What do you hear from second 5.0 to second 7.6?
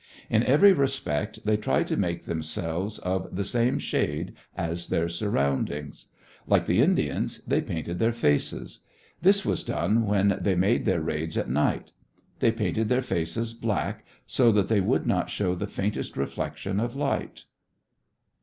surroundings. Like the Indians,